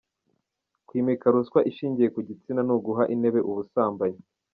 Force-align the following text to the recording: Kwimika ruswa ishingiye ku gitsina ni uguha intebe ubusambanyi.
Kwimika 0.87 1.25
ruswa 1.33 1.59
ishingiye 1.69 2.09
ku 2.15 2.19
gitsina 2.27 2.61
ni 2.63 2.71
uguha 2.77 3.03
intebe 3.13 3.39
ubusambanyi. 3.49 4.21